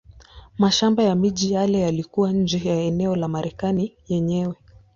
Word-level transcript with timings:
Mashamba 0.57 1.03
na 1.05 1.15
miji 1.15 1.53
yale 1.53 1.79
yalikuwa 1.79 2.31
nje 2.33 2.61
ya 2.69 2.75
eneo 2.75 3.15
la 3.15 3.27
Marekani 3.27 3.95
yenyewe. 4.07 4.55